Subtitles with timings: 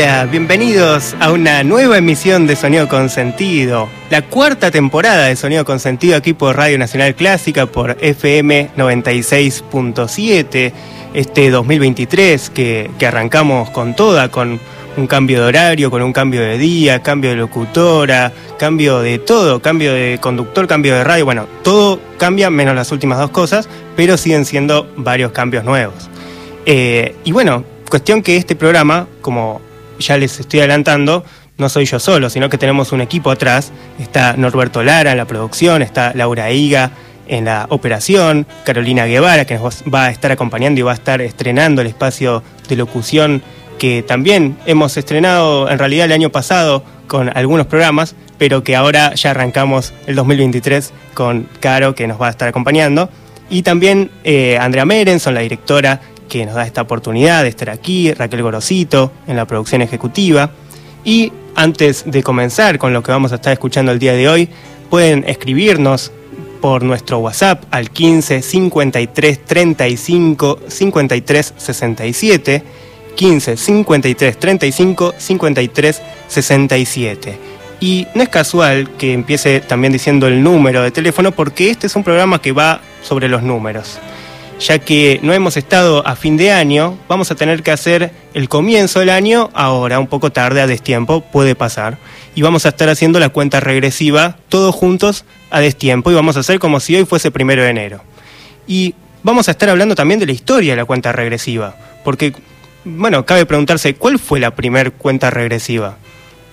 [0.00, 6.16] Hola, bienvenidos a una nueva emisión de Sonido Consentido, la cuarta temporada de Sonido Consentido
[6.16, 10.72] aquí por Radio Nacional Clásica, por FM 96.7,
[11.14, 14.60] este 2023 que, arrancamos con toda, con
[14.96, 19.60] un cambio de horario, con un cambio de día, cambio de locutora, cambio de todo,
[19.60, 24.16] cambio de conductor, cambio de radio, bueno, todo cambia menos las últimas dos cosas, pero
[24.16, 26.08] siguen siendo varios cambios nuevos.
[26.66, 29.66] Eh, y bueno, cuestión que este programa, como
[29.98, 31.24] ya les estoy adelantando,
[31.56, 33.72] no soy yo solo, sino que tenemos un equipo atrás.
[33.98, 36.92] Está Norberto Lara en la producción, está Laura Higa
[37.26, 41.20] en la operación, Carolina Guevara, que nos va a estar acompañando y va a estar
[41.20, 43.42] estrenando el espacio de locución
[43.78, 49.14] que también hemos estrenado en realidad el año pasado con algunos programas, pero que ahora
[49.14, 53.08] ya arrancamos el 2023 con Caro, que nos va a estar acompañando.
[53.50, 58.12] Y también eh, Andrea Merenson, la directora que nos da esta oportunidad de estar aquí,
[58.12, 60.50] Raquel Gorosito en la producción ejecutiva.
[61.04, 64.48] Y antes de comenzar con lo que vamos a estar escuchando el día de hoy,
[64.90, 66.12] pueden escribirnos
[66.60, 72.62] por nuestro WhatsApp al 15 53 35 53 67
[73.16, 77.38] 15 53 35 53 67.
[77.80, 81.96] Y no es casual que empiece también diciendo el número de teléfono porque este es
[81.96, 84.00] un programa que va sobre los números
[84.58, 88.48] ya que no hemos estado a fin de año, vamos a tener que hacer el
[88.48, 91.98] comienzo del año ahora, un poco tarde, a destiempo, puede pasar.
[92.34, 96.40] Y vamos a estar haciendo la cuenta regresiva todos juntos a destiempo y vamos a
[96.40, 98.02] hacer como si hoy fuese primero de enero.
[98.66, 102.32] Y vamos a estar hablando también de la historia de la cuenta regresiva, porque,
[102.84, 105.96] bueno, cabe preguntarse, ¿cuál fue la primera cuenta regresiva?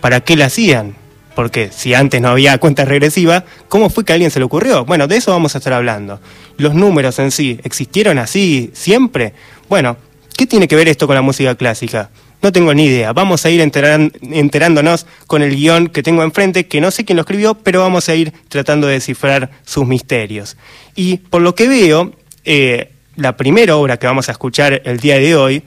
[0.02, 0.96] ¿Para qué la hacían?
[1.36, 4.86] Porque si antes no había cuenta regresiva, ¿cómo fue que a alguien se le ocurrió?
[4.86, 6.20] Bueno, de eso vamos a estar hablando.
[6.58, 9.34] Los números en sí, ¿existieron así siempre?
[9.70, 9.98] Bueno,
[10.38, 12.10] ¿qué tiene que ver esto con la música clásica?
[12.42, 13.12] No tengo ni idea.
[13.12, 17.22] Vamos a ir enterándonos con el guion que tengo enfrente, que no sé quién lo
[17.22, 20.56] escribió, pero vamos a ir tratando de descifrar sus misterios.
[20.96, 22.14] Y por lo que veo,
[22.44, 25.64] eh, la primera obra que vamos a escuchar el día de hoy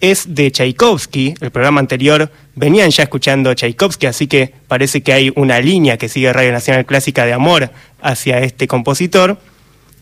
[0.00, 1.34] es de Tchaikovsky.
[1.40, 6.08] El programa anterior venían ya escuchando Tchaikovsky, así que parece que hay una línea que
[6.08, 7.70] sigue Radio Nacional Clásica de amor
[8.00, 9.38] hacia este compositor.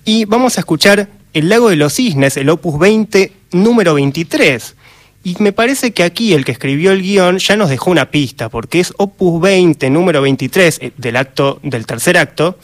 [0.04, 4.76] Y vamos a escuchar El Lago de los Cisnes, el opus 20, número 23.
[5.24, 8.48] Y me parece que aquí el que escribió el guion ya nos dejó una pista,
[8.48, 12.58] porque es opus 20, número 23 eh, del acto, del tercer acto,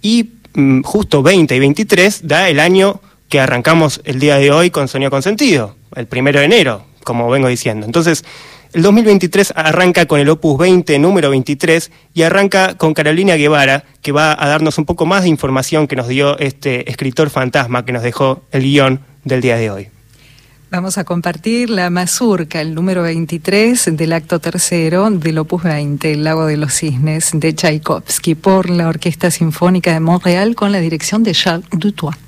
[0.00, 4.70] y mm, justo 20 y 23 da el año que arrancamos el día de hoy
[4.70, 7.86] con Sonido Consentido, el primero de enero, como vengo diciendo.
[7.86, 8.24] Entonces,
[8.72, 14.12] el 2023 arranca con el Opus 20, número 23, y arranca con Carolina Guevara, que
[14.12, 17.92] va a darnos un poco más de información que nos dio este escritor fantasma que
[17.92, 19.88] nos dejó el guion del día de hoy.
[20.70, 26.24] Vamos a compartir la mazurca, el número 23 del acto tercero del Opus 20, El
[26.24, 31.22] Lago de los Cisnes, de Tchaikovsky, por la Orquesta Sinfónica de Montreal con la dirección
[31.22, 32.27] de Charles Dutoit.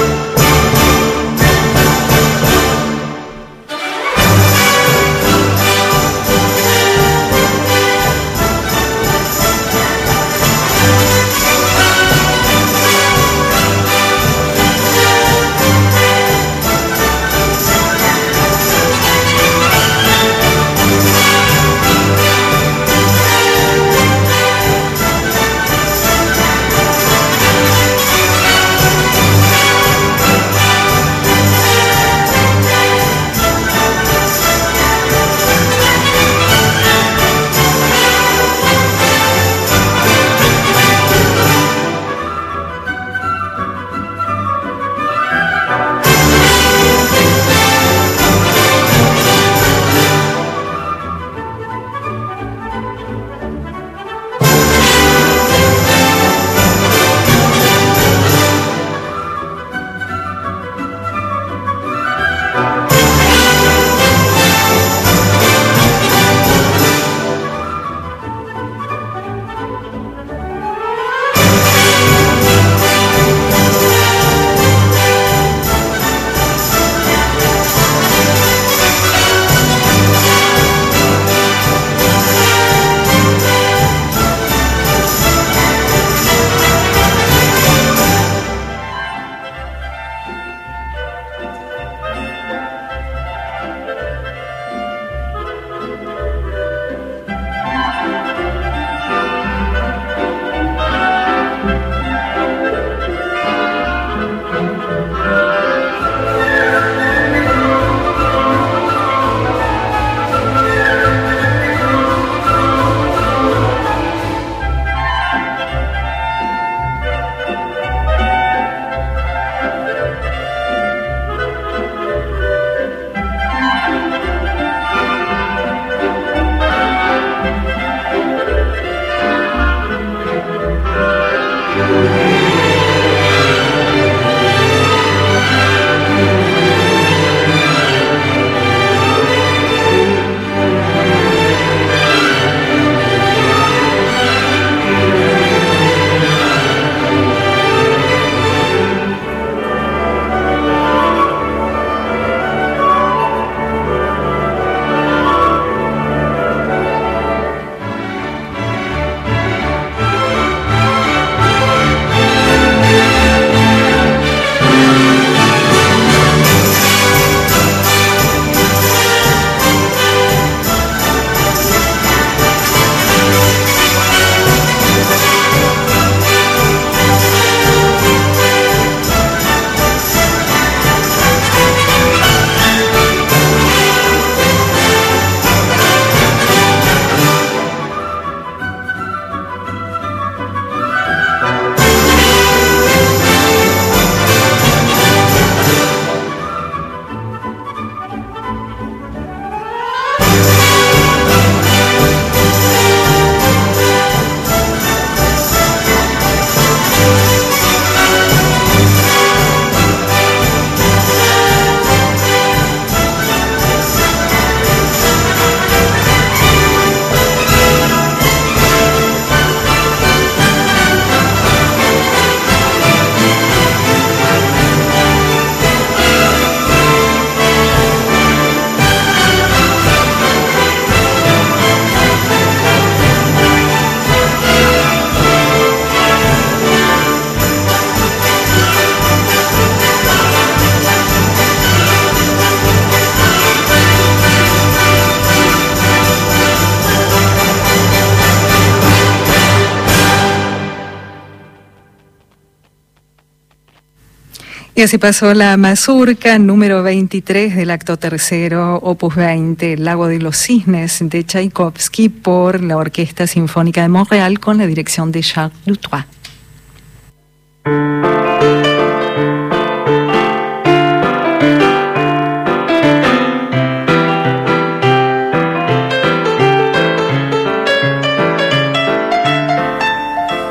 [254.81, 260.17] Y así pasó la mazurca número 23 del acto tercero, opus 20, El lago de
[260.17, 265.55] los cisnes de Tchaikovsky por la Orquesta Sinfónica de Montreal con la dirección de Charles
[265.67, 266.05] Dutrois.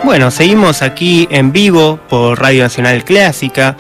[0.05, 3.77] Bueno, seguimos aquí en vivo por Radio Nacional Clásica.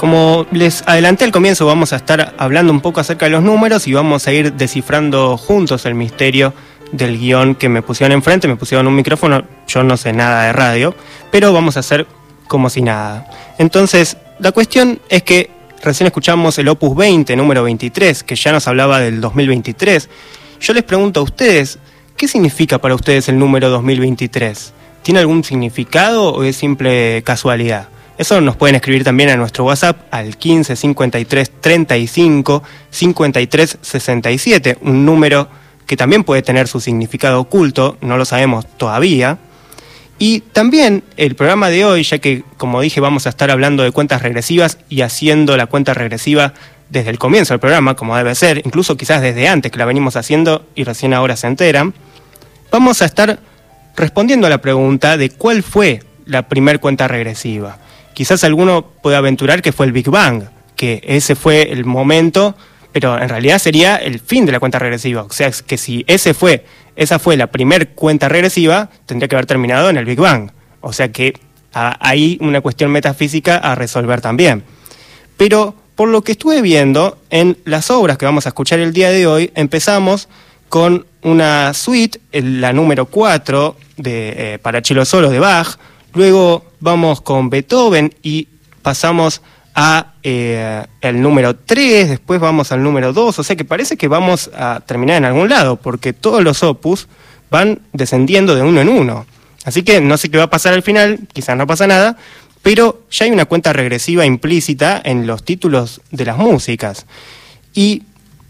[0.00, 3.86] Como les adelanté al comienzo, vamos a estar hablando un poco acerca de los números
[3.86, 6.54] y vamos a ir descifrando juntos el misterio
[6.90, 10.54] del guion que me pusieron enfrente, me pusieron un micrófono, yo no sé nada de
[10.54, 10.94] radio,
[11.30, 12.06] pero vamos a hacer
[12.48, 13.26] como si nada.
[13.58, 15.50] Entonces, la cuestión es que
[15.82, 20.08] recién escuchamos el Opus 20, número 23, que ya nos hablaba del 2023.
[20.62, 21.78] Yo les pregunto a ustedes,
[22.16, 24.72] ¿qué significa para ustedes el número 2023?
[25.02, 27.88] ¿Tiene algún significado o es simple casualidad?
[28.20, 35.06] Eso nos pueden escribir también a nuestro WhatsApp al 15 53 35 53 67, un
[35.06, 35.48] número
[35.86, 39.38] que también puede tener su significado oculto, no lo sabemos todavía.
[40.18, 43.90] Y también el programa de hoy, ya que como dije vamos a estar hablando de
[43.90, 46.52] cuentas regresivas y haciendo la cuenta regresiva
[46.90, 50.16] desde el comienzo del programa, como debe ser, incluso quizás desde antes que la venimos
[50.16, 51.94] haciendo y recién ahora se enteran,
[52.70, 53.38] vamos a estar
[53.96, 57.78] respondiendo a la pregunta de cuál fue la primer cuenta regresiva
[58.20, 60.42] quizás alguno puede aventurar que fue el Big Bang,
[60.76, 62.54] que ese fue el momento,
[62.92, 65.22] pero en realidad sería el fin de la cuenta regresiva.
[65.22, 69.46] O sea, que si ese fue, esa fue la primer cuenta regresiva, tendría que haber
[69.46, 70.50] terminado en el Big Bang.
[70.82, 71.32] O sea que
[71.72, 74.64] hay una cuestión metafísica a resolver también.
[75.38, 79.08] Pero por lo que estuve viendo, en las obras que vamos a escuchar el día
[79.08, 80.28] de hoy, empezamos
[80.68, 85.78] con una suite, la número 4 de, eh, para Chilo de Bach,
[86.14, 88.48] Luego vamos con Beethoven y
[88.82, 89.42] pasamos
[89.74, 94.08] a eh, el número 3, después vamos al número 2, o sea que parece que
[94.08, 97.08] vamos a terminar en algún lado, porque todos los opus
[97.50, 99.26] van descendiendo de uno en uno.
[99.64, 102.16] Así que no sé qué va a pasar al final, quizás no pasa nada,
[102.62, 107.06] pero ya hay una cuenta regresiva implícita en los títulos de las músicas.
[107.74, 108.02] Y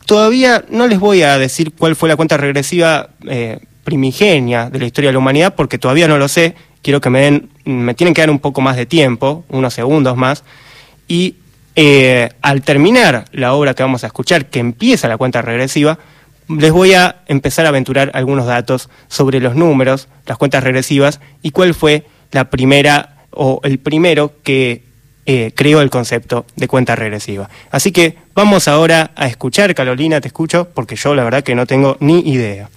[0.07, 4.87] todavía no les voy a decir cuál fue la cuenta regresiva eh, primigenia de la
[4.87, 8.14] historia de la humanidad, porque todavía no lo sé, quiero que me den, me tienen
[8.14, 10.44] que dar un poco más de tiempo, unos segundos más,
[11.08, 11.37] y
[11.76, 15.99] eh, al terminar la obra que vamos a escuchar, que empieza la cuenta regresiva,
[16.49, 21.52] les voy a empezar a aventurar algunos datos sobre los números, las cuentas regresivas y
[21.52, 24.82] cuál fue la primera o el primero que
[25.26, 27.49] eh, creó el concepto de cuenta regresiva.
[27.70, 31.66] Así que vamos ahora a escuchar, Carolina, te escucho, porque yo la verdad que no
[31.66, 32.68] tengo ni idea.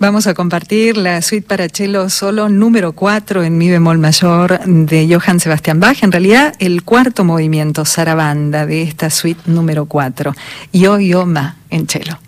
[0.00, 5.06] Vamos a compartir la suite para cello solo número 4 en mi bemol mayor de
[5.06, 6.02] Johann Sebastian Bach.
[6.02, 10.34] En realidad, el cuarto movimiento, Sarabanda, de esta suite número 4.
[10.72, 12.18] Yo, yo, ma, en cello.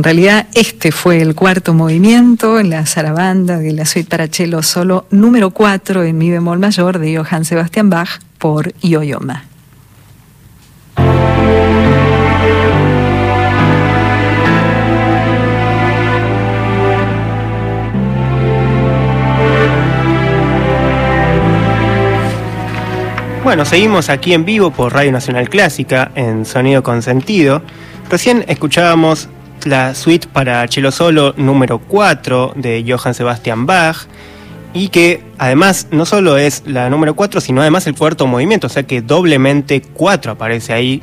[0.00, 4.62] En realidad este fue el cuarto movimiento en la zarabanda de la suite para cello
[4.62, 9.44] solo número 4 en mi bemol mayor de Johann Sebastian Bach por Yoyoma.
[23.44, 27.60] Bueno, seguimos aquí en vivo por Radio Nacional Clásica en Sonido con Sentido.
[28.08, 29.28] Recién escuchábamos
[29.66, 34.06] la suite para cello solo número 4 de Johann Sebastian Bach
[34.72, 38.70] y que además no solo es la número 4, sino además el cuarto movimiento, o
[38.70, 41.02] sea que doblemente 4 aparece ahí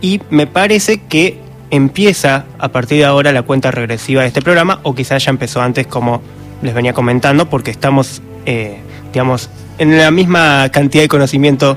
[0.00, 1.38] y me parece que
[1.70, 5.60] empieza a partir de ahora la cuenta regresiva de este programa o quizás ya empezó
[5.60, 6.22] antes como
[6.62, 8.78] les venía comentando porque estamos, eh,
[9.12, 11.76] digamos, en la misma cantidad de conocimiento,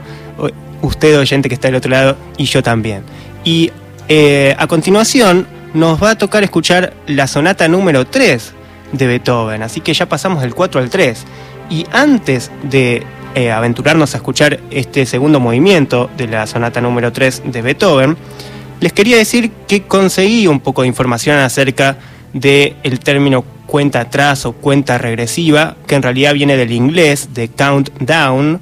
[0.81, 3.03] usted oyente que está del otro lado y yo también.
[3.43, 3.71] Y
[4.07, 8.53] eh, a continuación nos va a tocar escuchar la sonata número 3
[8.91, 11.23] de Beethoven, así que ya pasamos del 4 al 3.
[11.69, 13.03] Y antes de
[13.35, 18.17] eh, aventurarnos a escuchar este segundo movimiento de la sonata número 3 de Beethoven,
[18.81, 21.97] les quería decir que conseguí un poco de información acerca
[22.33, 27.47] del el término cuenta atrás o cuenta regresiva, que en realidad viene del inglés, de
[27.47, 28.59] countdown,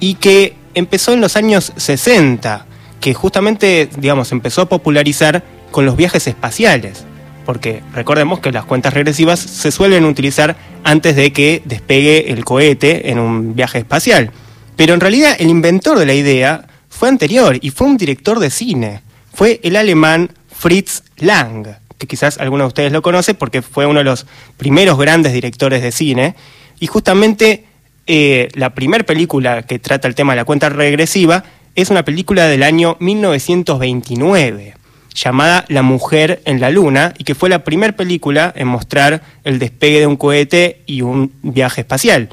[0.00, 2.64] y que empezó en los años 60,
[3.00, 7.04] que justamente, digamos, empezó a popularizar con los viajes espaciales,
[7.46, 13.10] porque recordemos que las cuentas regresivas se suelen utilizar antes de que despegue el cohete
[13.10, 14.30] en un viaje espacial.
[14.76, 18.50] Pero en realidad el inventor de la idea fue anterior y fue un director de
[18.50, 19.02] cine.
[19.32, 21.66] Fue el alemán Fritz Lang
[21.98, 24.26] que quizás alguno de ustedes lo conoce porque fue uno de los
[24.56, 26.34] primeros grandes directores de cine.
[26.78, 27.64] Y justamente
[28.06, 32.46] eh, la primera película que trata el tema de la cuenta regresiva es una película
[32.46, 34.77] del año 1929
[35.22, 39.58] llamada La mujer en la luna y que fue la primera película en mostrar el
[39.58, 42.28] despegue de un cohete y un viaje espacial.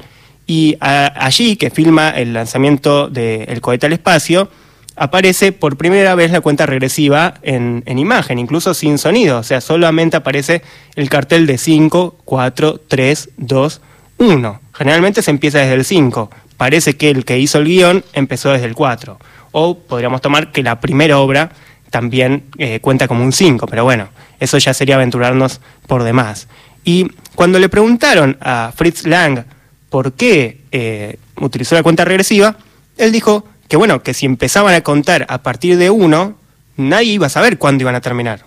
[0.46, 4.48] Y allí, que filma el lanzamiento del cohete al espacio,
[4.94, 10.16] aparece por primera vez la cuenta regresiva en, imagen, incluso sin sonido, o sea, solamente
[10.16, 10.62] aparece
[10.94, 13.80] el cartel de 5, 4, 3, 2,
[14.18, 14.60] 1.
[14.72, 18.66] Generalmente se empieza desde el 5, parece que el que hizo el guion empezó desde
[18.66, 19.18] el 4,
[19.52, 21.50] o podríamos tomar que la primera obra
[21.90, 24.08] también eh, cuenta como un 5, pero bueno,
[24.40, 26.48] eso ya sería aventurarnos por demás.
[26.84, 29.44] Y cuando le preguntaron a Fritz Lang
[29.90, 32.56] por qué eh, utilizó la cuenta regresiva,
[32.96, 36.36] él dijo que bueno, que si empezaban a contar a partir de uno,
[36.76, 38.44] nadie iba a saber cuándo iban a terminar.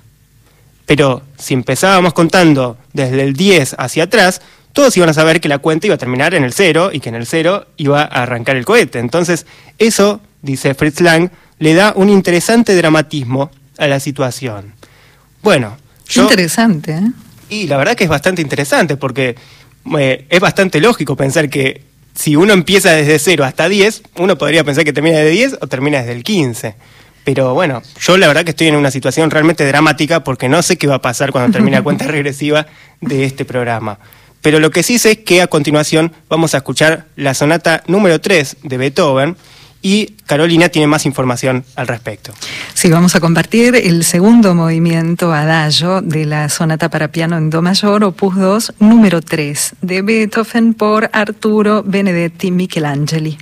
[0.85, 4.41] Pero si empezábamos contando desde el 10 hacia atrás,
[4.73, 7.09] todos iban a saber que la cuenta iba a terminar en el 0 y que
[7.09, 8.99] en el 0 iba a arrancar el cohete.
[8.99, 9.45] Entonces,
[9.77, 14.73] eso, dice Fritz Lang, le da un interesante dramatismo a la situación.
[15.41, 17.11] Bueno, yo, interesante, ¿eh?
[17.49, 19.35] Y la verdad que es bastante interesante porque
[19.97, 24.63] eh, es bastante lógico pensar que si uno empieza desde 0 hasta 10, uno podría
[24.63, 26.75] pensar que termina desde 10 o termina desde el 15.
[27.23, 30.77] Pero bueno, yo la verdad que estoy en una situación realmente dramática porque no sé
[30.77, 32.67] qué va a pasar cuando termine la cuenta regresiva
[33.01, 33.99] de este programa.
[34.41, 38.21] Pero lo que sí sé es que a continuación vamos a escuchar la sonata número
[38.21, 39.37] 3 de Beethoven,
[39.81, 42.33] y Carolina tiene más información al respecto.
[42.73, 47.61] Sí, vamos a compartir el segundo movimiento adagio de la sonata para piano en Do
[47.61, 53.37] mayor, opus 2, número 3, de Beethoven por Arturo Benedetti Michelangeli.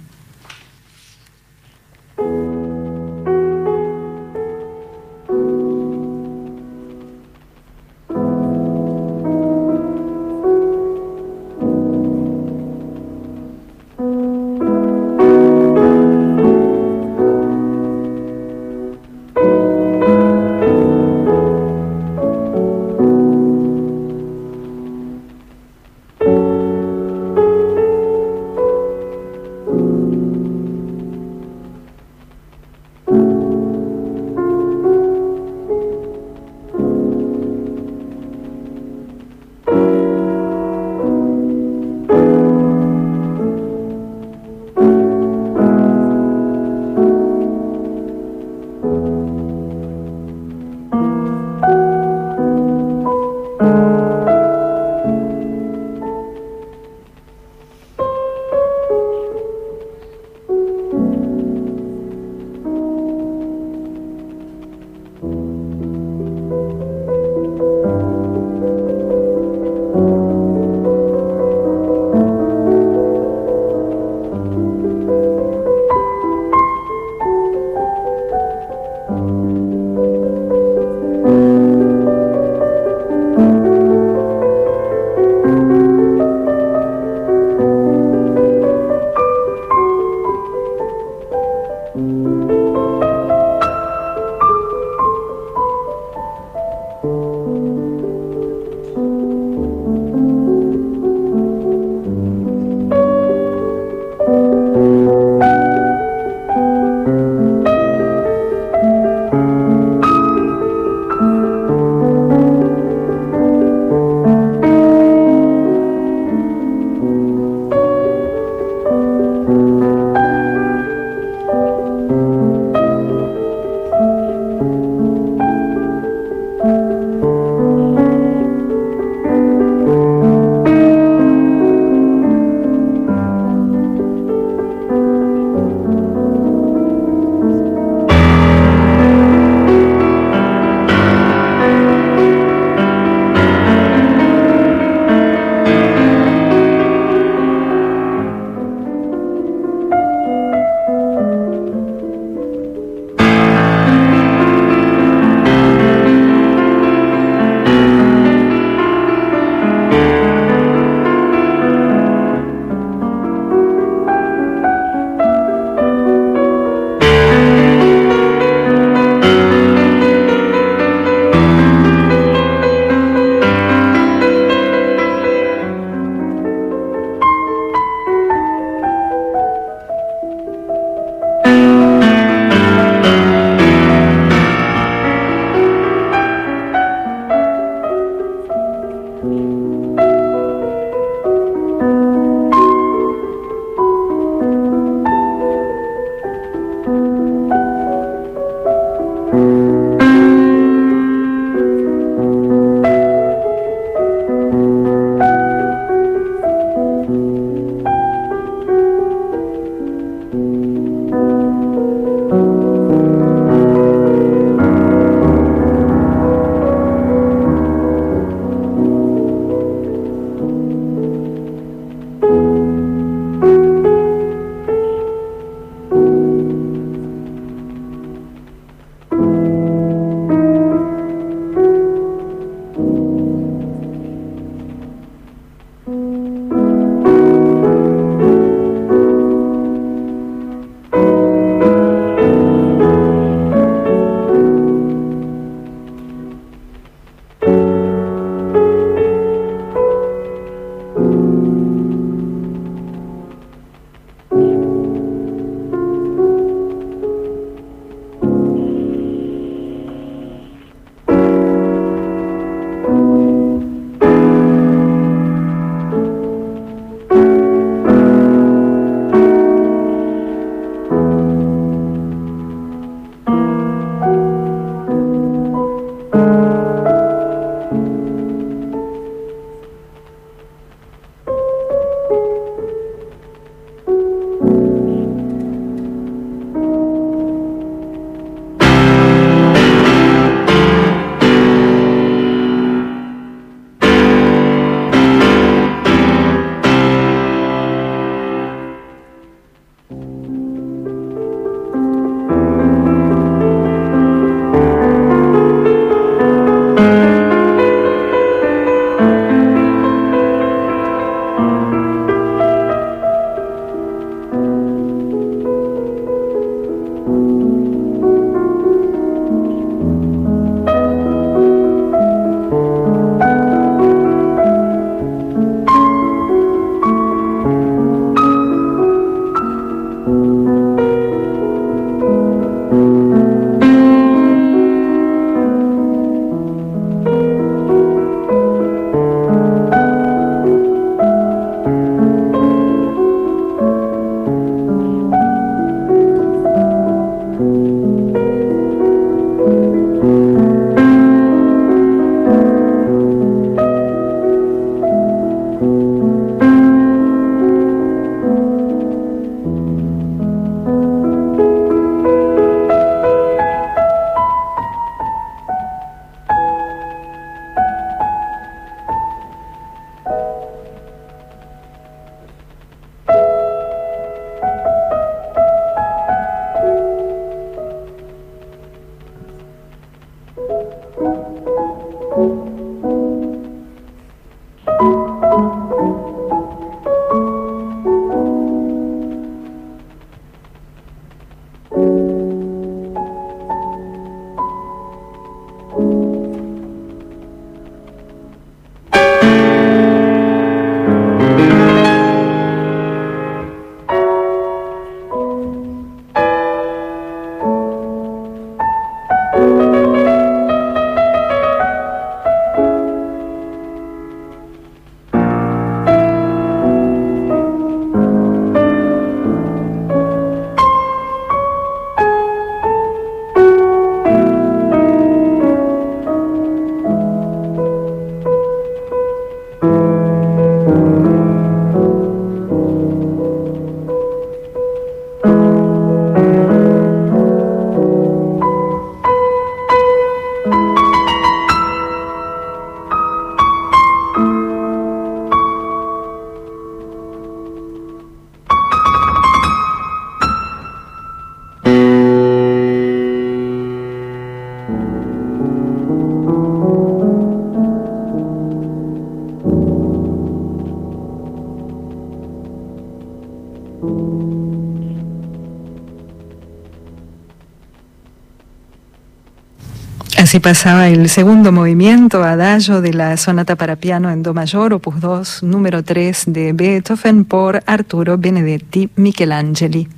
[470.38, 475.02] Así pasaba el segundo movimiento, adagio de la sonata para piano en Do mayor, opus
[475.02, 479.97] 2, número 3 de Beethoven por Arturo Benedetti Michelangeli.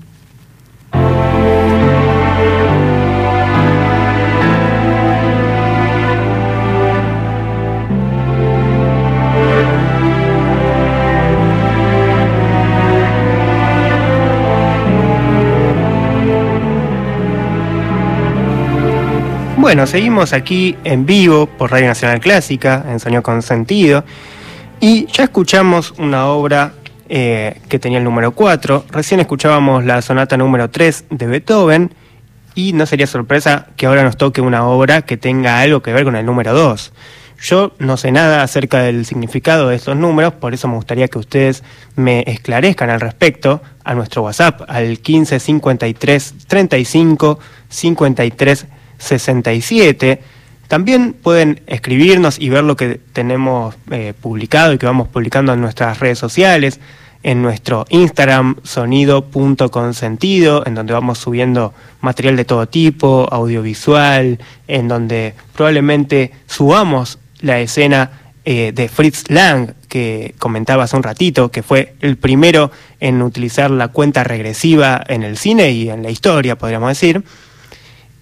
[19.70, 24.04] Bueno, seguimos aquí en vivo por Radio Nacional Clásica, en Sonido con Sentido,
[24.80, 26.74] y ya escuchamos una obra
[27.08, 31.94] eh, que tenía el número 4, recién escuchábamos la sonata número 3 de Beethoven,
[32.56, 36.04] y no sería sorpresa que ahora nos toque una obra que tenga algo que ver
[36.04, 36.92] con el número 2.
[37.40, 41.20] Yo no sé nada acerca del significado de estos números, por eso me gustaría que
[41.20, 41.64] ustedes
[41.96, 48.66] me esclarezcan al respecto a nuestro WhatsApp, al 15 53 35 53
[49.00, 50.22] 67.
[50.68, 55.62] También pueden escribirnos y ver lo que tenemos eh, publicado y que vamos publicando en
[55.62, 56.80] nuestras redes sociales,
[57.24, 65.34] en nuestro Instagram sonido.consentido, en donde vamos subiendo material de todo tipo, audiovisual, en donde
[65.54, 68.12] probablemente subamos la escena
[68.46, 73.72] eh, de Fritz Lang, que comentaba hace un ratito, que fue el primero en utilizar
[73.72, 77.24] la cuenta regresiva en el cine y en la historia, podríamos decir.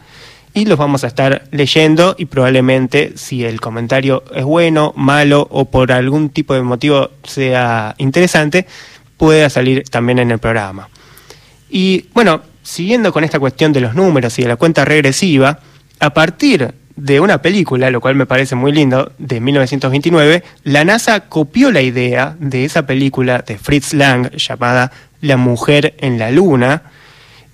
[0.52, 5.64] y los vamos a estar leyendo y probablemente si el comentario es bueno, malo o
[5.64, 8.66] por algún tipo de motivo sea interesante,
[9.16, 10.90] pueda salir también en el programa.
[11.70, 15.60] Y bueno, siguiendo con esta cuestión de los números y de la cuenta regresiva,
[15.98, 21.20] a partir de una película, lo cual me parece muy lindo, de 1929, la NASA
[21.20, 26.82] copió la idea de esa película de Fritz Lang llamada La mujer en la luna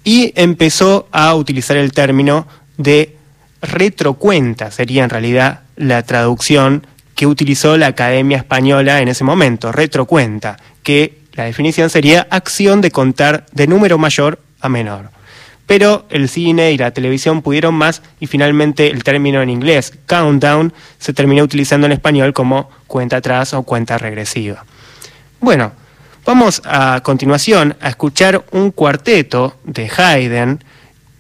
[0.05, 3.17] y empezó a utilizar el término de
[3.63, 10.57] retrocuenta, sería en realidad la traducción que utilizó la Academia Española en ese momento, retrocuenta,
[10.83, 15.20] que la definición sería acción de contar de número mayor a menor
[15.71, 20.73] pero el cine y la televisión pudieron más y finalmente el término en inglés, countdown,
[20.99, 24.65] se terminó utilizando en español como cuenta atrás o cuenta regresiva.
[25.39, 25.71] Bueno,
[26.27, 30.59] vamos a continuación a escuchar un cuarteto de Haydn.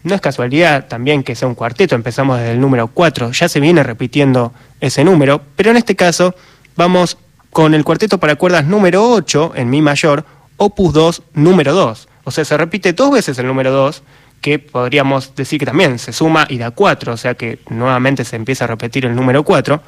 [0.02, 3.60] No es casualidad también que sea un cuarteto, empezamos desde el número 4, ya se
[3.60, 6.34] viene repitiendo ese número, pero en este caso
[6.74, 7.18] vamos
[7.50, 10.24] con el cuarteto para cuerdas número 8 en Mi mayor,
[10.56, 12.08] opus 2, número 2.
[12.24, 14.02] O sea, se repite dos veces el número 2
[14.40, 18.37] que podríamos decir que también se suma y da 4, o sea que nuevamente se
[18.37, 19.83] empieza a repetir el número 4,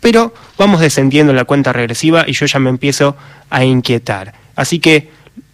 [0.00, 3.16] pero vamos descendiendo en la cuenta regresiva y yo ya me empiezo
[3.50, 4.34] a inquietar.
[4.56, 5.10] Así que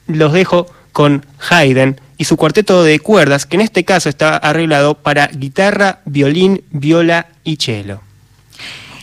[0.07, 4.95] los dejo con Haydn y su cuarteto de cuerdas, que en este caso está arreglado
[4.95, 8.01] para guitarra, violín, viola y cello.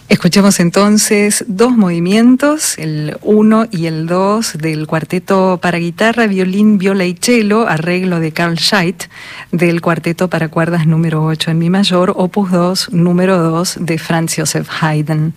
[0.07, 7.05] Escuchemos entonces dos movimientos, el 1 y el 2 del cuarteto para guitarra, violín, viola
[7.05, 9.05] y cello, arreglo de Carl Scheidt,
[9.51, 14.35] del cuarteto para cuerdas número 8 en mi mayor, opus 2, número 2 de Franz
[14.37, 15.33] Josef Haydn.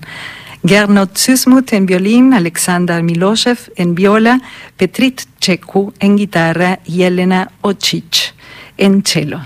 [0.63, 4.43] Gernot Zysmuth en violín, Alexander Miloshev en viola,
[4.77, 8.35] Petrit Cheku en guitarra y Elena Ochich
[8.77, 9.41] en cello.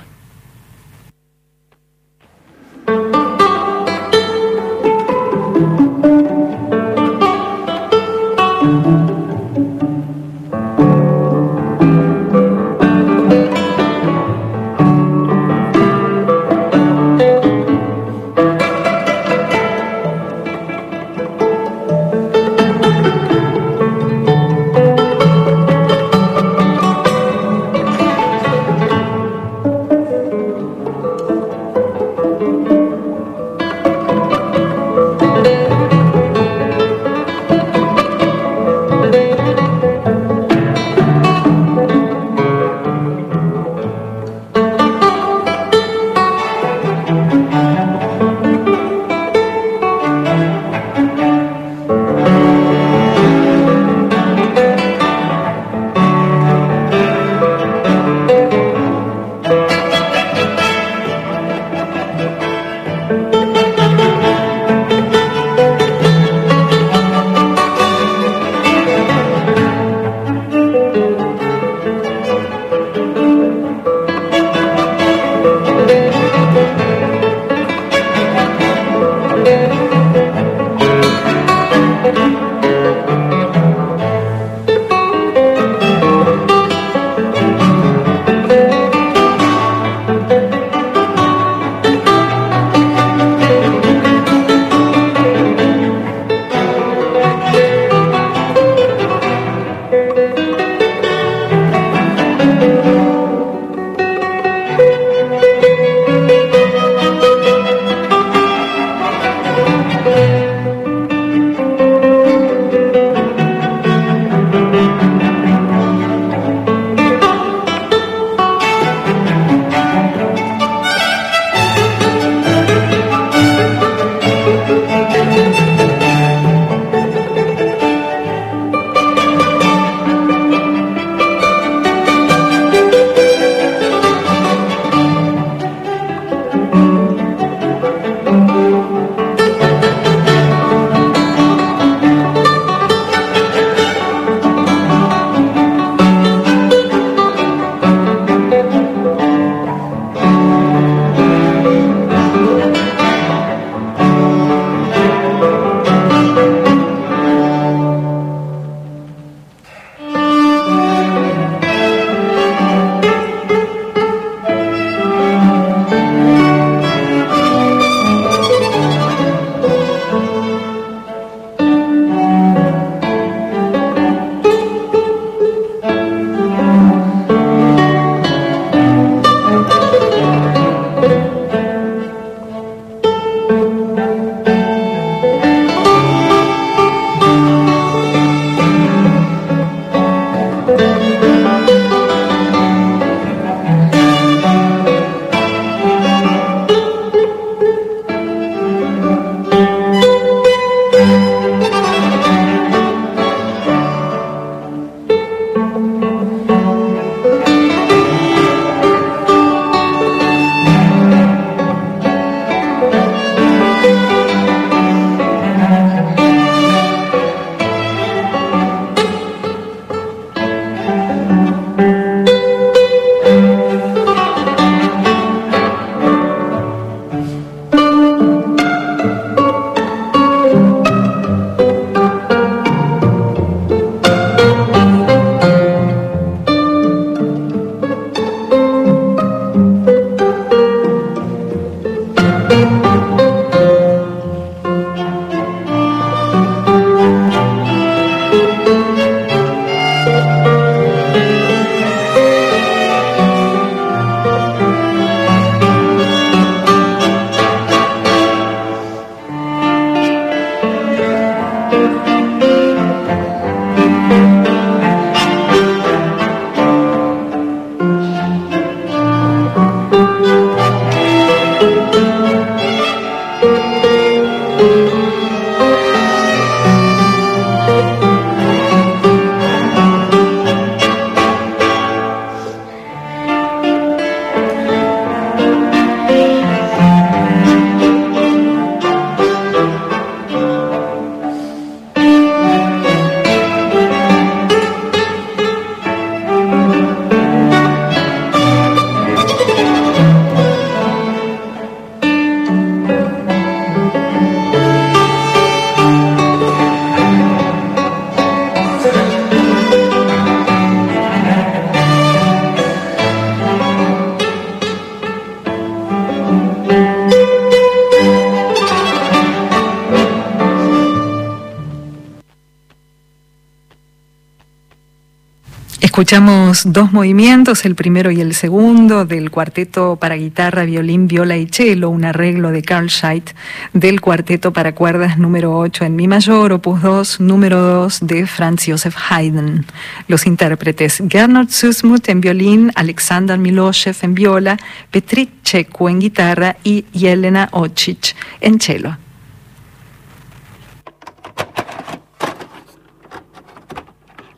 [325.92, 331.46] Escuchamos dos movimientos, el primero y el segundo, del cuarteto para guitarra, violín, viola y
[331.48, 333.32] cello, un arreglo de Carl Scheidt,
[333.74, 338.64] del cuarteto para cuerdas número 8 en mi mayor, opus 2, número 2 de Franz
[338.66, 339.66] Josef Haydn.
[340.08, 344.56] Los intérpretes Gernot Susmuth en violín, Alexander Miloshev en viola,
[344.90, 348.96] Petrit Cheku en guitarra y Yelena Ochich en cello.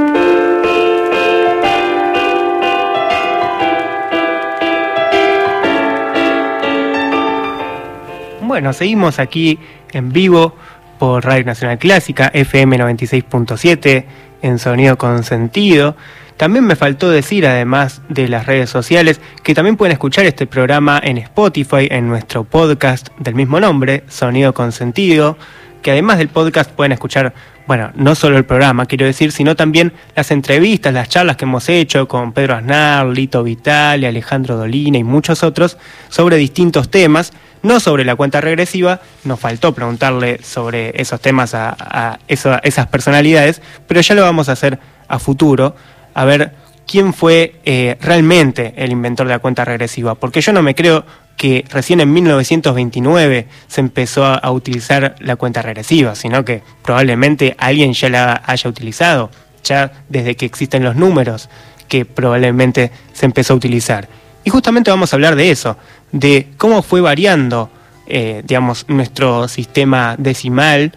[8.62, 9.58] Bueno, seguimos aquí
[9.90, 10.54] en vivo
[11.00, 14.04] por Radio Nacional Clásica, FM 96.7,
[14.40, 15.96] en sonido con sentido.
[16.36, 21.00] También me faltó decir, además de las redes sociales, que también pueden escuchar este programa
[21.02, 25.36] en Spotify, en nuestro podcast del mismo nombre, Sonido con Sentido,
[25.82, 27.34] que además del podcast pueden escuchar,
[27.66, 31.68] bueno, no solo el programa, quiero decir, sino también las entrevistas, las charlas que hemos
[31.68, 37.32] hecho con Pedro Aznar, Lito Vitale, Alejandro Dolina y muchos otros sobre distintos temas
[37.62, 44.00] no sobre la cuenta regresiva, nos faltó preguntarle sobre esos temas a, esas personalidades, pero
[44.00, 45.74] ya lo vamos a hacer a futuro,
[46.14, 46.52] a ver
[46.86, 51.04] quién fue eh, realmente el inventor de la cuenta regresiva, porque yo no me creo
[51.36, 57.94] que recién en 1929 se empezó a, utilizar la cuenta regresiva, sino que probablemente alguien
[57.94, 59.30] ya la haya utilizado,
[59.64, 61.48] ya desde que existen los números,
[61.88, 64.08] que probablemente se empezó a utilizar.
[64.44, 65.76] Y justamente vamos a hablar de eso,
[66.12, 67.70] de cómo fue variando,
[68.06, 70.92] eh, digamos, nuestro sistema decimal.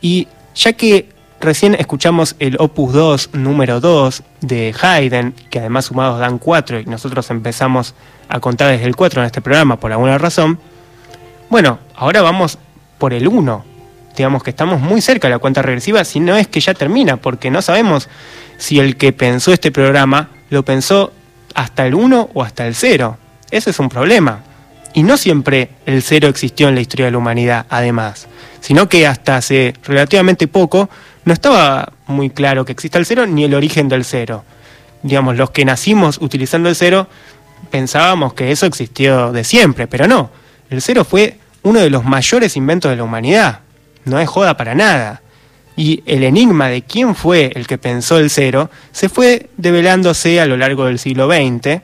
[0.00, 1.08] Y ya que
[1.40, 6.84] recién escuchamos el Opus 2, número 2 de Haydn, que además sumados dan 4 y
[6.84, 7.94] nosotros empezamos
[8.28, 10.58] a contar desde el 4 en este programa por alguna razón,
[11.48, 12.58] bueno, ahora vamos
[12.98, 13.64] por el 1.
[14.16, 17.16] Digamos que estamos muy cerca de la cuenta regresiva, si no es que ya termina,
[17.16, 18.08] porque no sabemos
[18.58, 21.12] si el que pensó este programa lo pensó
[21.54, 23.16] hasta el 1 o hasta el 0.
[23.50, 24.42] Ese es un problema.
[24.98, 28.26] Y no siempre el cero existió en la historia de la humanidad, además,
[28.58, 30.90] sino que hasta hace relativamente poco
[31.24, 34.42] no estaba muy claro que exista el cero ni el origen del cero.
[35.04, 37.06] Digamos, los que nacimos utilizando el cero
[37.70, 40.32] pensábamos que eso existió de siempre, pero no.
[40.68, 43.60] El cero fue uno de los mayores inventos de la humanidad.
[44.04, 45.22] No es joda para nada.
[45.76, 50.46] Y el enigma de quién fue el que pensó el cero se fue develándose a
[50.46, 51.82] lo largo del siglo XX,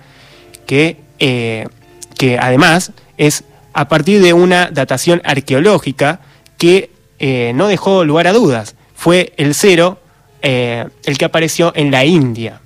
[0.66, 1.68] que eh,
[2.14, 6.20] que además es a partir de una datación arqueológica
[6.58, 8.76] que eh, no dejó lugar a dudas.
[8.94, 9.98] Fue el cero
[10.42, 12.60] eh, el que apareció en la India.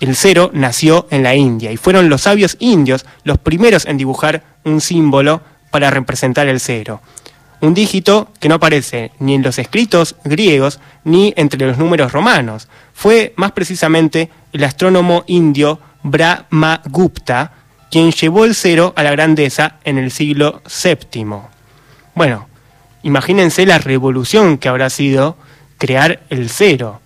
[0.00, 4.42] El cero nació en la India y fueron los sabios indios los primeros en dibujar
[4.64, 5.40] un símbolo
[5.70, 7.00] para representar el cero.
[7.60, 12.68] Un dígito que no aparece ni en los escritos griegos ni entre los números romanos.
[12.92, 17.63] Fue más precisamente el astrónomo indio Brahmagupta
[17.94, 21.26] quien llevó el cero a la grandeza en el siglo VII.
[22.16, 22.48] Bueno,
[23.04, 25.36] imagínense la revolución que habrá sido
[25.78, 27.00] crear el cero.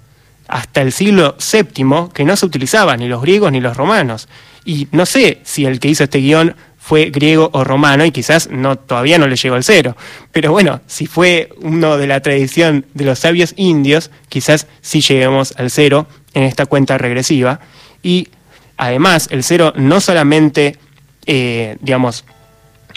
[0.49, 4.31] Hasta el siglo VII que no se utilizaba ni los griegos ni los romanos.
[4.65, 8.49] Y no sé si el que hizo este guion fue griego o romano y quizás
[8.49, 9.95] no, todavía no le llegó el cero.
[10.33, 15.53] Pero bueno, si fue uno de la tradición de los sabios indios, quizás sí lleguemos
[15.59, 17.61] al cero en esta cuenta regresiva.
[18.03, 18.29] Y
[18.79, 20.79] además el cero no solamente,
[21.27, 22.25] eh, digamos,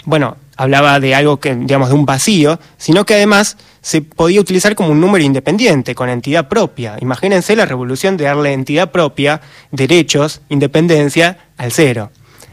[0.04, 4.74] bueno, hablaba de algo que, digamos, de un vacío, sino que además se podía utilizar
[4.74, 6.96] como un número independiente, con entidad propia.
[7.00, 12.10] Imagínense la revolución de darle entidad propia, derechos, independencia al cero.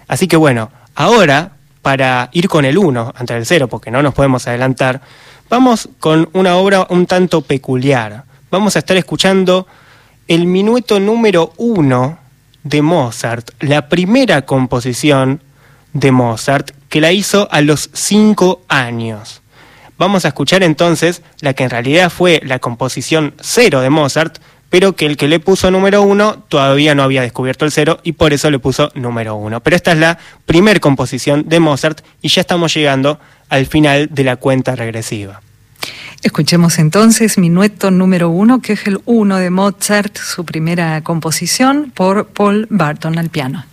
[0.07, 4.13] Así que bueno, ahora, para ir con el 1 ante el cero, porque no nos
[4.13, 5.01] podemos adelantar,
[5.49, 8.23] vamos con una obra un tanto peculiar.
[8.49, 9.67] Vamos a estar escuchando
[10.27, 12.18] el minueto número 1
[12.69, 15.41] de Mozart, la primera composición
[15.93, 19.41] de Mozart, que la hizo a los cinco años.
[19.97, 24.37] Vamos a escuchar entonces la que en realidad fue la composición cero de Mozart,
[24.69, 28.11] pero que el que le puso número uno todavía no había descubierto el cero y
[28.11, 29.61] por eso le puso número uno.
[29.61, 34.23] Pero esta es la primera composición de Mozart y ya estamos llegando al final de
[34.23, 35.41] la cuenta regresiva.
[36.21, 42.27] Escuchemos entonces Minueto número uno, que es el uno de Mozart, su primera composición, por
[42.27, 43.65] Paul Barton al piano.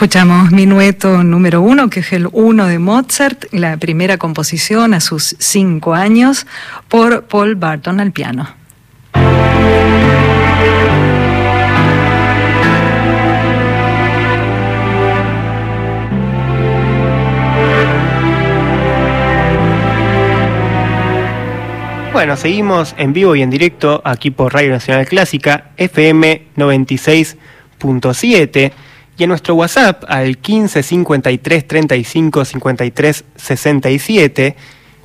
[0.00, 5.36] Escuchamos Minueto número uno, que es el uno de Mozart, la primera composición a sus
[5.38, 6.46] cinco años,
[6.88, 8.48] por Paul Barton al piano.
[22.14, 28.72] Bueno, seguimos en vivo y en directo aquí por Radio Nacional Clásica, FM 96.7
[29.20, 34.56] y en nuestro WhatsApp al 15 53 35 53 67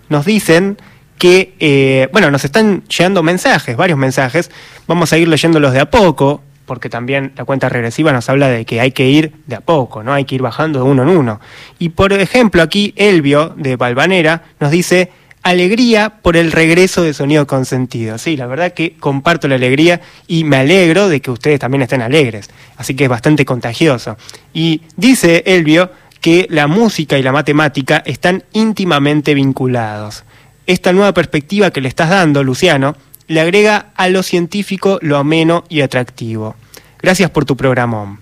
[0.08, 0.78] nos dicen
[1.18, 4.52] que, eh, bueno, nos están llegando mensajes, varios mensajes,
[4.88, 8.64] vamos a ir leyéndolos de a poco, porque también la cuenta regresiva nos habla de
[8.64, 10.14] que hay que ir de a poco, ¿no?
[10.14, 11.42] Hay que ir bajando de uno en uno.
[11.78, 15.12] Y por ejemplo, aquí Elvio de Valvanera nos dice
[15.46, 18.18] alegría por el regreso de Sonido Consentido.
[18.18, 22.02] Sí, la verdad que comparto la alegría y me alegro de que ustedes también estén
[22.02, 22.50] alegres.
[22.78, 24.18] Así que es bastante contagioso.
[24.56, 30.24] Y dice Elvio que la música y la matemática están íntimamente vinculados.
[30.66, 32.96] Esta nueva perspectiva que le estás dando, Luciano,
[33.28, 36.56] le agrega a lo científico lo ameno y atractivo.
[37.00, 38.20] Gracias por tu programón.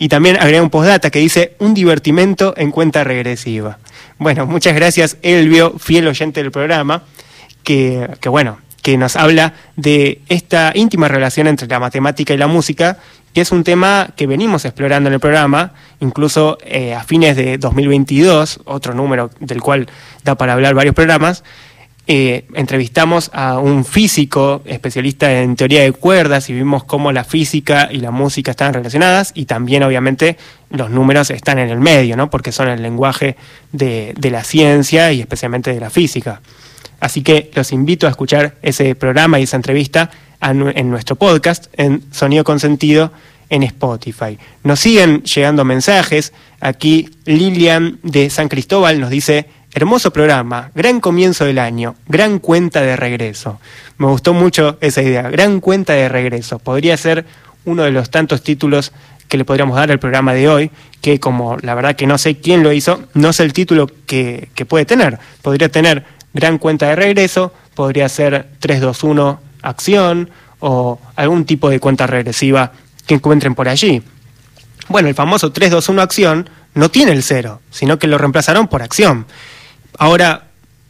[0.00, 3.78] Y también agrega un postdata que dice un divertimento en cuenta regresiva.
[4.18, 7.02] Bueno, muchas gracias, Elvio, fiel oyente del programa,
[7.62, 12.98] que, bueno, que nos habla de esta íntima relación entre la matemática y la música,
[13.32, 17.58] que es un tema que venimos explorando en el programa, incluso eh, a fines de
[17.58, 19.88] 2022, otro número del cual
[20.22, 21.42] da para hablar varios programas,
[22.06, 27.88] eh, entrevistamos a un físico especialista en teoría de cuerdas y vimos cómo la física
[27.90, 30.36] y la música están relacionadas y también obviamente
[30.68, 32.28] los números están en el medio, ¿no?
[32.28, 33.36] porque son el lenguaje
[33.72, 36.42] de, la ciencia y especialmente de la física.
[37.00, 40.10] Así que los invito a escuchar ese programa y esa entrevista
[40.42, 43.12] en nuestro podcast en Sonido Consentido
[43.48, 44.38] en Spotify.
[44.62, 46.32] Nos siguen llegando mensajes.
[46.60, 52.80] Aquí Lilian de San Cristóbal nos dice, Hermoso programa, gran comienzo del año, gran cuenta
[52.80, 53.58] de regreso.
[53.98, 56.60] Me gustó mucho esa idea, gran cuenta de regreso.
[56.60, 57.24] Podría ser
[57.64, 58.92] uno de los tantos títulos
[59.26, 60.70] que le podríamos dar al programa de hoy,
[61.00, 64.48] que como la verdad que no sé quién lo hizo, no sé el título que,
[64.68, 65.18] puede tener.
[65.42, 72.06] Podría tener gran cuenta de regreso, podría ser 321 acción o algún tipo de cuenta
[72.06, 72.70] regresiva
[73.08, 74.02] que encuentren por allí.
[74.86, 79.26] Bueno, el famoso 321 acción no tiene el cero, sino que lo reemplazaron por acción.
[79.98, 80.48] Ahora,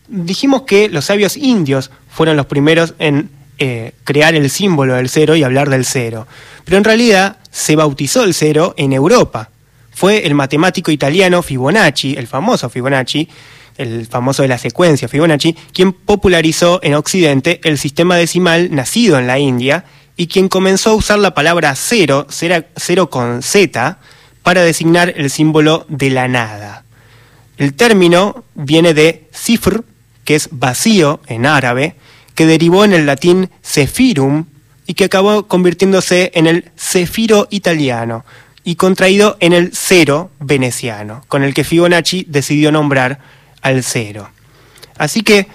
[0.08, 5.36] dijimos que los sabios indios fueron los primeros en eh, crear el símbolo del cero
[5.36, 6.26] y hablar del cero.
[6.64, 9.50] Pero en realidad se bautizó el cero en Europa.
[9.92, 13.28] Fue el matemático italiano Fibonacci, el famoso Fibonacci,
[13.76, 19.26] el famoso de la secuencia Fibonacci, quien popularizó en Occidente el sistema decimal nacido en
[19.26, 19.84] la India
[20.16, 23.98] y quien comenzó a usar la palabra cero, cero con Z,
[24.42, 26.83] para designar el símbolo de la nada.
[27.56, 29.84] El término viene de cifr,
[30.24, 31.94] que es vacío en árabe,
[32.34, 34.46] que derivó en el latín sephirum
[34.86, 38.24] y que acabó convirtiéndose en el cefiro italiano
[38.64, 43.20] y contraído en el cero veneciano, con el que Fibonacci decidió nombrar
[43.62, 44.30] al cero.
[44.96, 45.46] Así que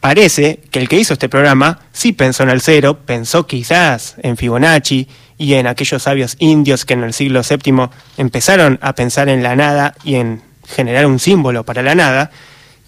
[0.00, 4.36] parece que el que hizo este programa sí pensó en el cero, pensó quizás en
[4.36, 7.88] Fibonacci y en aquellos sabios indios que en el siglo VII
[8.18, 10.42] empezaron a pensar en la nada y en
[10.74, 12.30] generar un símbolo para la nada,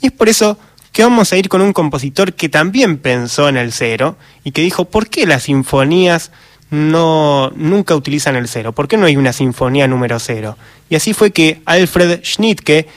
[0.01, 0.59] y es por eso
[0.93, 4.61] que vamos a ir con un compositor que también pensó en el cero y que
[4.61, 6.33] dijo, ¿por qué las sinfonías
[6.71, 8.73] no, nunca utilizan el cero?
[8.73, 10.59] ¿Por qué no hay una sinfonía número cero?
[10.91, 12.89] Y así fue que Alfred Schnittke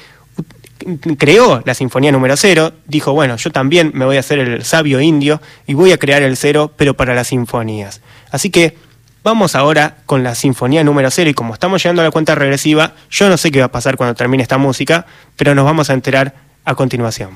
[1.18, 5.00] creó la sinfonía número cero, dijo, bueno, yo también me voy a hacer el sabio
[5.00, 8.02] indio y voy a crear el cero, pero para las sinfonías.
[8.30, 8.78] Así que
[9.26, 12.94] Vamos ahora con la sinfonía número 0 y como estamos llegando a la cuenta regresiva,
[13.10, 15.94] yo no sé qué va a pasar cuando termine esta música, pero nos vamos a
[15.94, 17.32] enterar a continuación.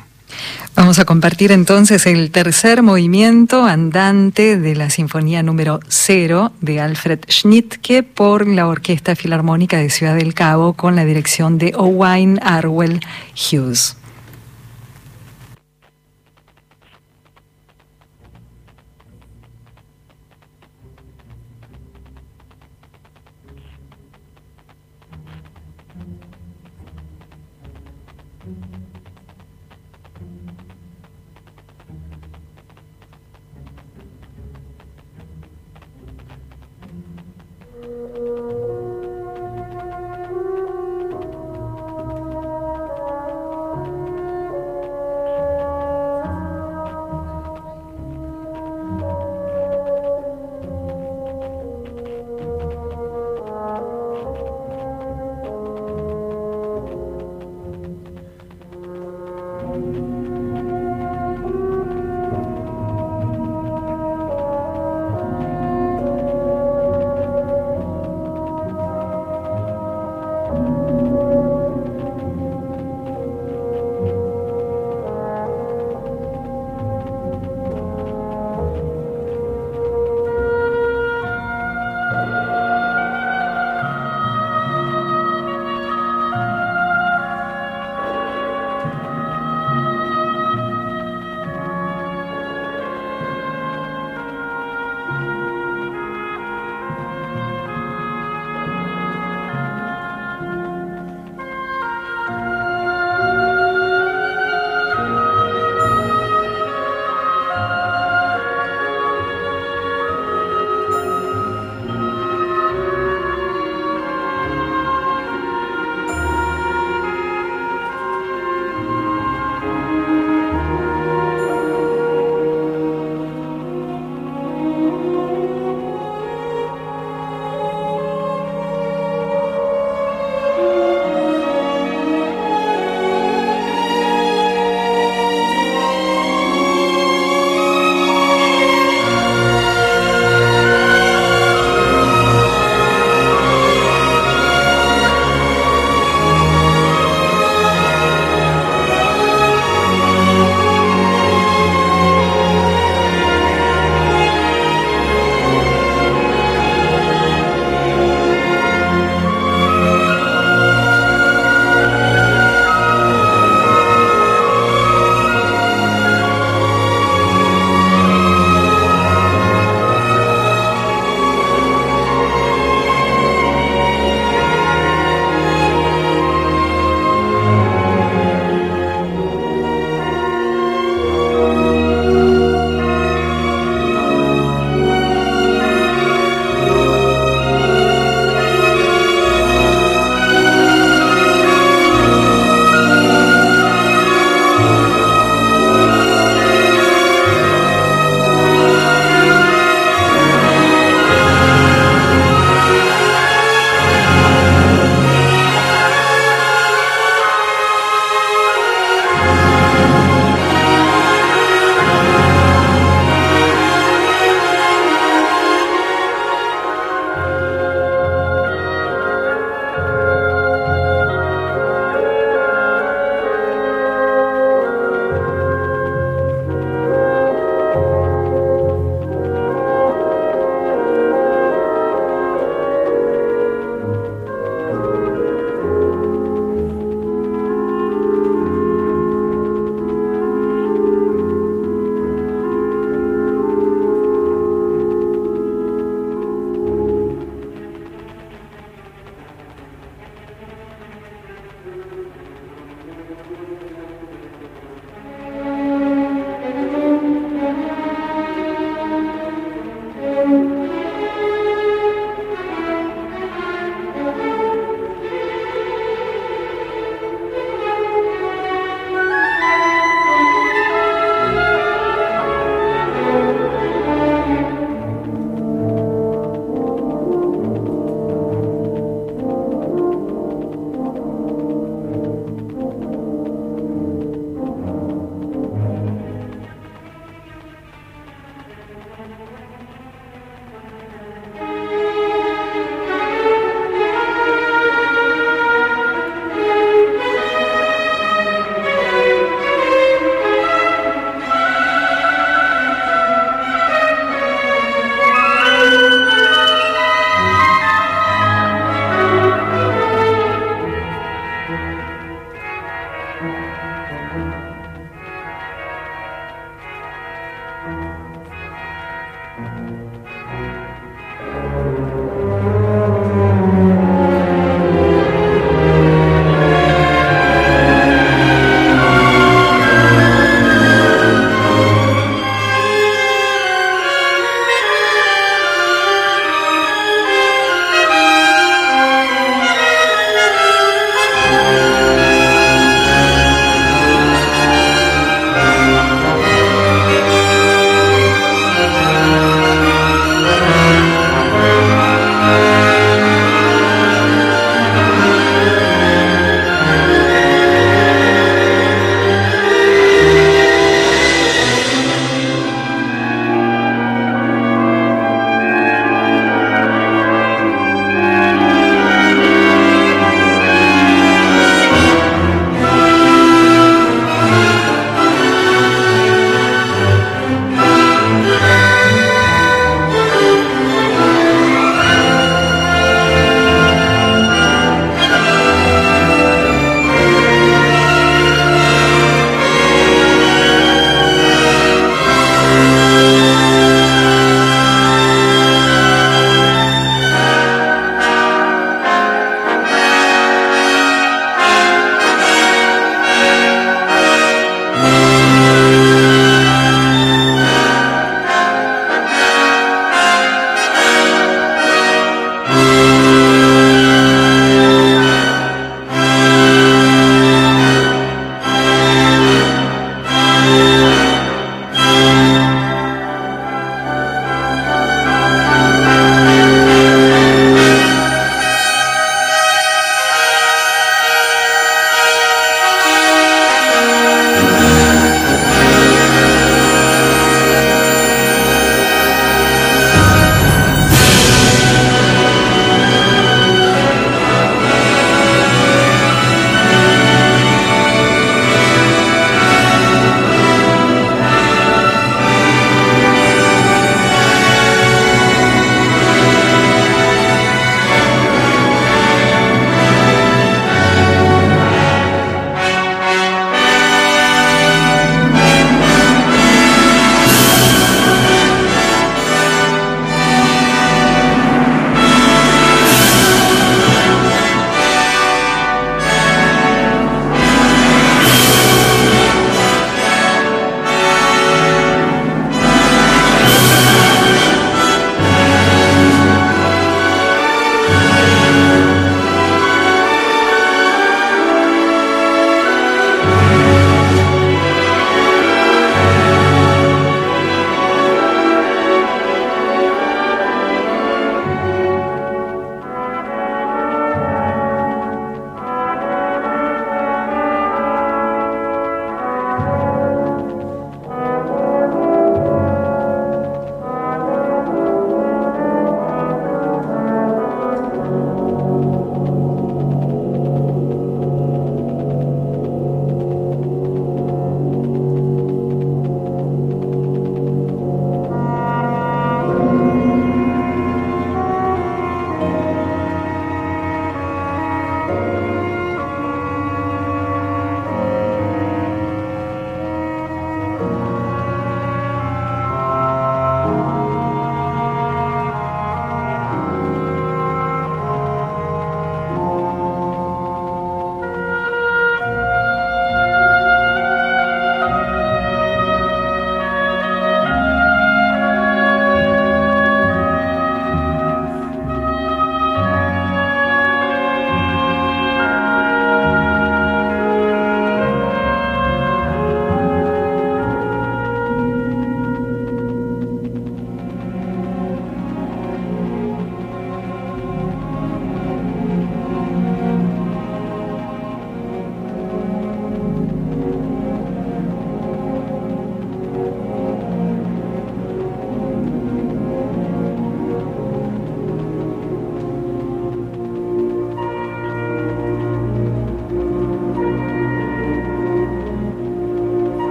[0.75, 7.21] Vamos a compartir entonces el tercer movimiento andante de la Sinfonía número 0 de Alfred
[7.27, 12.99] Schnittke por la Orquesta Filarmónica de Ciudad del Cabo con la dirección de Owain Arwell
[13.33, 13.98] Hughes.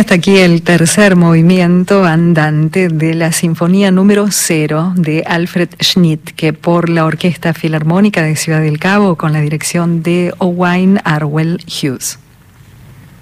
[0.00, 6.54] Hasta aquí el tercer movimiento andante de la Sinfonía número 0 de Alfred Schnitt, que
[6.54, 12.18] por la Orquesta Filarmónica de Ciudad del Cabo con la dirección de Owain Arwell Hughes.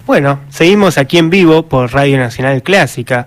[0.07, 3.27] Bueno, seguimos aquí en vivo por Radio Nacional Clásica.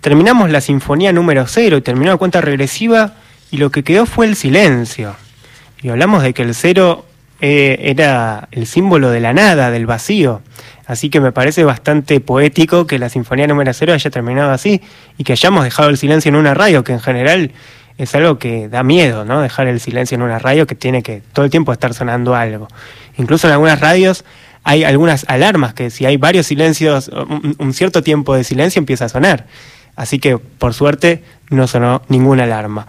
[0.00, 3.12] Terminamos la Sinfonía número 0 y terminó la cuenta regresiva
[3.50, 5.16] y lo que quedó fue el silencio.
[5.82, 7.04] Y hablamos de que el cero
[7.40, 10.42] eh, era el símbolo de la nada, del vacío.
[10.86, 14.80] Así que me parece bastante poético que la Sinfonía número 0 haya terminado así
[15.18, 17.50] y que hayamos dejado el silencio en una radio, que en general
[17.98, 19.40] es algo que da miedo, ¿no?
[19.40, 22.68] Dejar el silencio en una radio que tiene que todo el tiempo estar sonando algo.
[23.16, 24.24] Incluso en algunas radios
[24.64, 27.08] hay algunas alarmas que si hay varios silencios,
[27.58, 29.46] un, cierto tiempo de silencio empieza a sonar.
[29.94, 32.86] Así que por suerte no sonó ninguna alarma.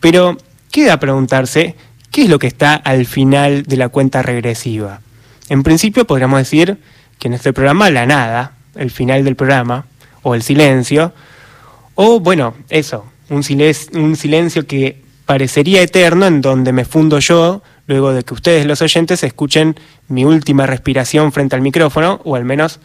[0.00, 0.36] Pero
[0.72, 1.76] queda preguntarse
[2.10, 5.00] qué es lo que está al final de la cuenta regresiva.
[5.48, 6.78] En principio podríamos decir
[7.18, 9.86] que en este programa la nada, el final del programa,
[10.22, 11.12] o el silencio,
[11.94, 13.42] o bueno, eso, un,
[13.94, 18.80] un silencio que parecería eterno en donde me fundo yo luego de que ustedes los
[18.82, 19.76] oyentes escuchen
[20.08, 22.80] mi última respiración frente al micrófono, o al menos,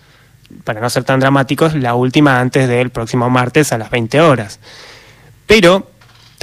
[0.63, 4.59] para no ser tan dramáticos, la última antes del próximo martes a las 20 horas.
[5.45, 5.91] Pero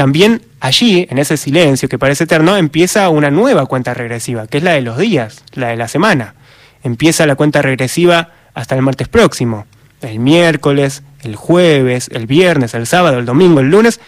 [0.00, 4.64] también allí, en ese silencio que parece eterno, empieza una nueva cuenta regresiva, que es
[4.64, 6.36] la de los días, la de la semana
[6.82, 9.66] empieza la cuenta regresiva hasta el martes próximo.
[10.00, 14.00] El miércoles, el jueves, el viernes, el sábado, el domingo, el lunes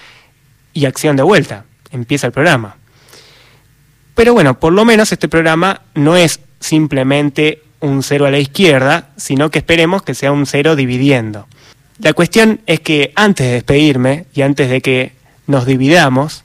[0.72, 1.66] y acción de vuelta.
[1.90, 2.76] Empieza el programa.
[4.14, 9.11] Pero bueno, por lo menos este programa no es simplemente un cero a la izquierda,
[9.18, 11.49] sino que esperemos que sea un cero dividiendo.
[11.99, 16.45] La cuestión es que antes de despedirme y antes de que nos dividamos,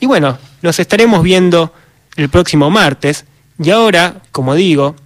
[0.03, 1.71] Y bueno, nos estaremos viendo
[2.17, 3.23] el próximo martes
[3.57, 4.97] y ahora, como digo,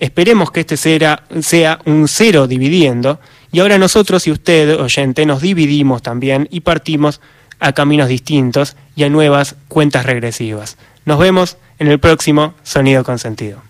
[0.00, 3.20] esperemos que este sea, sea un cero dividiendo.
[3.52, 7.20] Y ahora nosotros y usted, oyente, nos dividimos también y partimos
[7.60, 10.76] a caminos distintos y a nuevas cuentas regresivas.
[11.04, 13.62] Nos vemos en el próximo Sonido con Sentido.